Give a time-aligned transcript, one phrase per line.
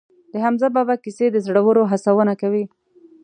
[0.31, 2.65] د حمزه بابا کیسې د زړورو هڅونه کوي.